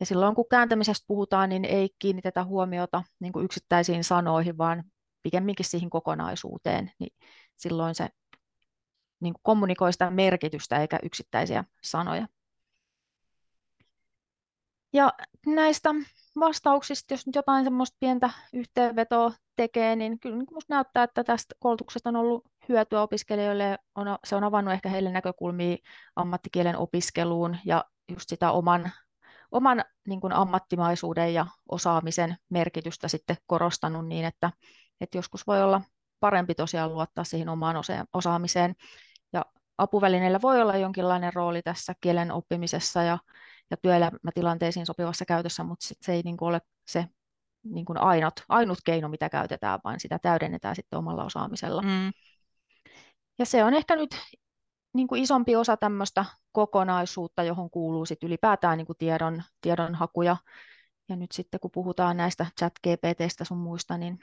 Ja 0.00 0.06
silloin 0.06 0.34
kun 0.34 0.48
kääntämisestä 0.50 1.04
puhutaan, 1.06 1.48
niin 1.48 1.64
ei 1.64 1.90
kiinnitetä 1.98 2.44
huomiota 2.44 3.02
niin 3.20 3.32
kuin 3.32 3.44
yksittäisiin 3.44 4.04
sanoihin, 4.04 4.58
vaan 4.58 4.84
pikemminkin 5.24 5.66
siihen 5.66 5.90
kokonaisuuteen, 5.90 6.92
niin 6.98 7.16
silloin 7.56 7.94
se 7.94 8.08
niin 9.20 9.34
kuin 9.34 9.42
kommunikoi 9.42 9.92
sitä 9.92 10.10
merkitystä 10.10 10.76
eikä 10.76 10.98
yksittäisiä 11.02 11.64
sanoja. 11.82 12.28
Ja 14.92 15.12
näistä 15.46 15.90
vastauksista, 16.40 17.14
jos 17.14 17.26
nyt 17.26 17.36
jotain 17.36 17.64
semmoista 17.64 17.96
pientä 18.00 18.30
yhteenvetoa 18.52 19.32
tekee, 19.56 19.96
niin 19.96 20.20
kyllä 20.20 20.36
niin 20.36 20.46
minusta 20.50 20.74
näyttää, 20.74 21.04
että 21.04 21.24
tästä 21.24 21.54
koulutuksesta 21.58 22.08
on 22.08 22.16
ollut 22.16 22.44
hyötyä 22.68 23.02
opiskelijoille. 23.02 23.78
Se 24.24 24.36
on 24.36 24.44
avannut 24.44 24.74
ehkä 24.74 24.88
heille 24.88 25.12
näkökulmia 25.12 25.76
ammattikielen 26.16 26.78
opiskeluun 26.78 27.56
ja 27.64 27.84
just 28.08 28.28
sitä 28.28 28.50
oman 28.50 28.92
oman 29.54 29.84
niin 30.08 30.20
kuin 30.20 30.32
ammattimaisuuden 30.32 31.34
ja 31.34 31.46
osaamisen 31.68 32.36
merkitystä 32.50 33.08
sitten 33.08 33.36
korostanut 33.46 34.06
niin, 34.06 34.24
että, 34.24 34.50
että 35.00 35.18
joskus 35.18 35.46
voi 35.46 35.62
olla 35.62 35.80
parempi 36.20 36.54
tosiaan 36.54 36.92
luottaa 36.92 37.24
siihen 37.24 37.48
omaan 37.48 37.76
osaamiseen. 38.12 38.74
Ja 39.32 39.44
apuvälineillä 39.78 40.40
voi 40.42 40.62
olla 40.62 40.76
jonkinlainen 40.76 41.32
rooli 41.32 41.62
tässä 41.62 41.94
kielen 42.00 42.32
oppimisessa 42.32 43.02
ja, 43.02 43.18
ja 43.70 43.76
työelämätilanteisiin 43.76 44.86
sopivassa 44.86 45.24
käytössä, 45.24 45.64
mutta 45.64 45.86
sit 45.86 45.98
se 46.00 46.12
ei 46.12 46.22
niin 46.22 46.36
kuin 46.36 46.48
ole 46.48 46.60
se 46.88 47.06
niin 47.64 47.84
kuin 47.84 47.98
ainut, 47.98 48.34
ainut 48.48 48.78
keino, 48.84 49.08
mitä 49.08 49.28
käytetään, 49.28 49.80
vaan 49.84 50.00
sitä 50.00 50.18
täydennetään 50.18 50.76
sitten 50.76 50.98
omalla 50.98 51.24
osaamisella. 51.24 51.82
Mm. 51.82 52.12
Ja 53.38 53.46
se 53.46 53.64
on 53.64 53.74
ehkä 53.74 53.96
nyt 53.96 54.10
niin 54.94 55.08
kuin 55.08 55.22
isompi 55.22 55.56
osa 55.56 55.76
tämmöistä 55.76 56.24
kokonaisuutta, 56.52 57.42
johon 57.42 57.70
kuuluu 57.70 58.06
sit 58.06 58.22
ylipäätään 58.22 58.78
niin 58.78 58.86
kuin 58.86 58.98
tiedon, 58.98 59.42
tiedonhaku. 59.60 60.22
Ja, 60.22 60.36
nyt 61.08 61.32
sitten 61.32 61.60
kun 61.60 61.70
puhutaan 61.70 62.16
näistä 62.16 62.46
chat 62.60 62.72
GPTstä 62.82 63.44
sun 63.44 63.58
muista, 63.58 63.98
niin, 63.98 64.18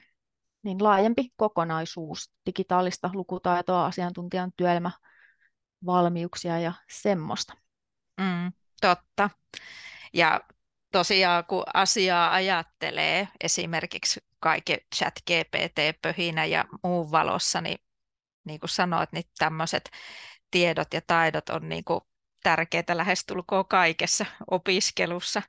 niin 0.64 0.84
laajempi 0.84 1.30
kokonaisuus, 1.36 2.32
digitaalista 2.46 3.10
lukutaitoa, 3.14 3.86
asiantuntijan 3.86 4.52
työelämävalmiuksia 4.58 6.60
ja 6.60 6.74
semmoista. 6.92 7.54
Mm, 8.22 8.52
totta. 8.82 9.30
Ja 10.14 10.42
tosiaan 10.92 11.46
kun 11.46 11.64
asiaa 11.74 12.34
ajattelee, 12.34 13.28
esimerkiksi 13.44 14.20
kaikki 14.40 14.78
chat 14.96 15.14
GPT-pöhinä 15.32 16.46
ja 16.46 16.66
muun 16.84 17.12
valossa, 17.12 17.62
niin 17.62 17.78
niin 18.44 18.60
kuin 18.60 18.70
sanoit, 18.70 19.12
niin 19.12 19.24
tämmöiset 19.38 19.90
tiedot 20.52 20.94
ja 20.94 21.02
taidot 21.08 21.50
on 21.50 21.70
niin 21.70 21.84
kuin 21.84 22.02
tärkeitä 22.44 22.98
lähestulkoon 22.98 23.68
kaikessa 23.68 24.26
opiskelussa, 24.52 25.42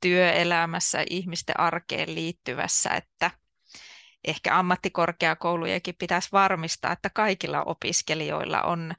työelämässä, 0.00 1.04
ihmisten 1.10 1.60
arkeen 1.60 2.14
liittyvässä, 2.14 2.90
että 2.90 3.30
ehkä 4.24 4.58
ammattikorkeakoulujakin 4.58 5.94
pitäisi 5.98 6.28
varmistaa, 6.32 6.92
että 6.92 7.10
kaikilla 7.10 7.62
opiskelijoilla 7.62 8.62
on 8.62 8.94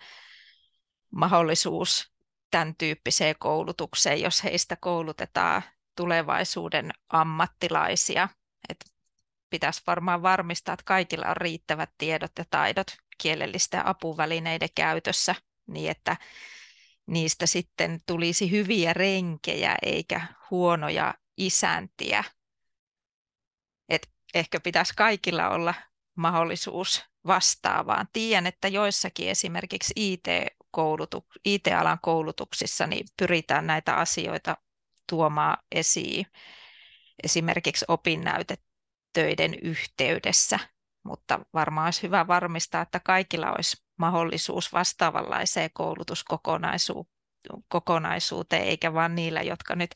mahdollisuus 1.11 2.13
tämän 2.51 2.75
tyyppiseen 2.75 3.35
koulutukseen, 3.39 4.21
jos 4.21 4.43
heistä 4.43 4.75
koulutetaan 4.75 5.61
tulevaisuuden 5.95 6.91
ammattilaisia. 7.09 8.29
Et 8.69 8.85
pitäisi 9.49 9.81
varmaan 9.87 10.21
varmistaa, 10.21 10.73
että 10.73 10.83
kaikilla 10.85 11.27
on 11.27 11.37
riittävät 11.37 11.89
tiedot 11.97 12.31
ja 12.37 12.45
taidot 12.49 12.87
kielellisten 13.17 13.85
apuvälineiden 13.85 14.69
käytössä 14.75 15.35
niin, 15.67 15.91
että 15.91 16.17
niistä 17.05 17.45
sitten 17.45 17.99
tulisi 18.05 18.51
hyviä 18.51 18.93
renkejä 18.93 19.75
eikä 19.81 20.21
huonoja 20.51 21.13
isäntiä. 21.37 22.23
Ehkä 24.33 24.59
pitäisi 24.59 24.93
kaikilla 24.97 25.49
olla 25.49 25.73
mahdollisuus 26.15 27.05
vastaavaan. 27.27 28.07
Tiedän, 28.13 28.47
että 28.47 28.67
joissakin 28.67 29.29
esimerkiksi 29.29 29.93
IT-koulutu- 29.95 31.27
IT-alan 31.45 31.99
koulutuksissa 32.01 32.87
niin 32.87 33.07
pyritään 33.17 33.67
näitä 33.67 33.95
asioita 33.95 34.57
tuomaan 35.09 35.57
esiin 35.71 36.25
esimerkiksi 37.23 37.85
opinnäytetöiden 37.87 39.53
yhteydessä– 39.61 40.59
mutta 41.03 41.39
varmaan 41.53 41.87
olisi 41.87 42.01
hyvä 42.01 42.27
varmistaa, 42.27 42.81
että 42.81 42.99
kaikilla 42.99 43.51
olisi 43.51 43.83
mahdollisuus 43.97 44.73
vastaavanlaiseen 44.73 45.69
koulutuskokonaisuuteen, 45.73 48.63
eikä 48.63 48.93
vain 48.93 49.15
niillä, 49.15 49.41
jotka 49.41 49.75
nyt 49.75 49.95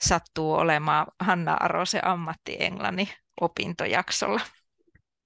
sattuu 0.00 0.54
olemaan 0.54 1.06
Hanna 1.20 1.56
Arosen 1.60 2.06
ammatti-englannin 2.06 3.08
opintojaksolla. 3.40 4.40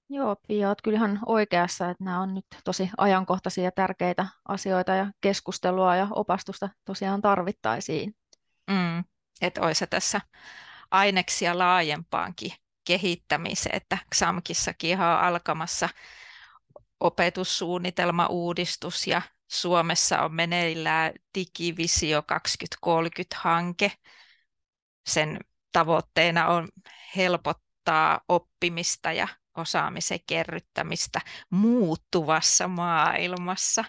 Joo, 0.09 0.35
Pia, 0.47 0.67
olet 0.67 0.81
kyllä 0.83 0.97
ihan 0.97 1.19
oikeassa, 1.25 1.89
että 1.89 2.03
nämä 2.03 2.21
on 2.21 2.33
nyt 2.33 2.45
tosi 2.63 2.89
ajankohtaisia 2.97 3.63
ja 3.63 3.71
tärkeitä 3.71 4.27
asioita 4.47 4.91
ja 4.91 5.11
keskustelua 5.21 5.95
ja 5.95 6.07
opastusta 6.15 6.69
tosiaan 6.85 7.21
tarvittaisiin. 7.21 8.15
Mm, 8.67 9.03
että 9.41 9.61
olisi 9.61 9.87
tässä 9.87 10.21
aineksia 10.91 11.57
laajempaankin 11.57 12.51
kehittämiseen, 12.87 13.75
että 13.75 13.97
XAMKissakin 14.15 14.89
ihan 14.89 15.09
on 15.09 15.19
alkamassa 15.19 15.89
opetussuunnitelmauudistus 16.99 19.07
ja 19.07 19.21
Suomessa 19.47 20.21
on 20.21 20.33
meneillään 20.33 21.13
Digivisio 21.37 22.21
2030-hanke. 22.21 23.91
Sen 25.07 25.39
tavoitteena 25.71 26.47
on 26.47 26.67
helpottaa 27.15 27.62
oppimista 28.27 29.11
ja 29.11 29.27
osaamisen 29.57 30.19
kerryttämistä 30.27 31.21
muuttuvassa 31.49 32.67
maailmassa. 32.67 33.83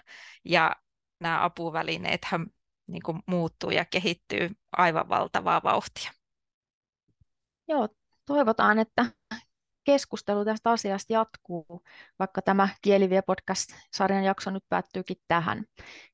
Ja 0.45 0.75
nämä 1.19 1.43
apuvälineethän 1.43 2.47
niin 2.87 3.01
muuttuu 3.25 3.69
ja 3.69 3.85
kehittyy 3.85 4.49
aivan 4.71 5.09
valtavaa 5.09 5.63
vauhtia. 5.63 6.11
Joo, 7.67 7.89
toivotaan, 8.25 8.79
että 8.79 9.05
keskustelu 9.83 10.45
tästä 10.45 10.71
asiasta 10.71 11.13
jatkuu, 11.13 11.83
vaikka 12.19 12.41
tämä 12.41 12.69
Kielivie 12.81 13.21
podcast-sarjan 13.21 14.23
jakso 14.23 14.51
nyt 14.51 14.63
päättyykin 14.69 15.17
tähän. 15.27 15.63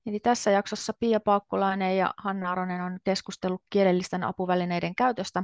Eli 0.05 0.19
tässä 0.19 0.51
jaksossa 0.51 0.93
Pia 0.99 1.19
Paukkulainen 1.19 1.97
ja 1.97 2.13
Hanna 2.17 2.51
Aronen 2.51 2.81
on 2.81 2.99
keskustellut 3.03 3.63
kielellisten 3.69 4.23
apuvälineiden 4.23 4.95
käytöstä 4.95 5.43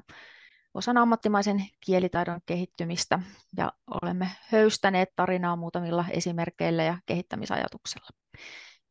osana 0.77 1.01
ammattimaisen 1.01 1.65
kielitaidon 1.79 2.39
kehittymistä 2.45 3.19
ja 3.57 3.73
olemme 4.01 4.31
höystäneet 4.51 5.09
tarinaa 5.15 5.55
muutamilla 5.55 6.05
esimerkkeillä 6.09 6.83
ja 6.83 6.97
kehittämisajatuksella. 7.05 8.09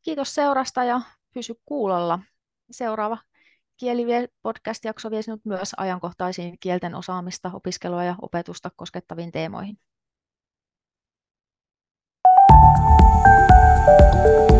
Kiitos 0.01 0.35
seurasta 0.35 0.83
ja 0.83 1.01
pysy 1.33 1.53
kuulolla. 1.65 2.19
Seuraava 2.71 3.17
Kieli-podcast-jakso 3.77 5.11
vie 5.11 5.21
sinut 5.21 5.45
myös 5.45 5.71
ajankohtaisiin 5.77 6.57
kielten 6.59 6.95
osaamista, 6.95 7.51
opiskelua 7.53 8.03
ja 8.03 8.15
opetusta 8.21 8.71
koskettaviin 8.75 9.31
teemoihin. 9.31 9.77
thank 13.87 14.51
you 14.51 14.56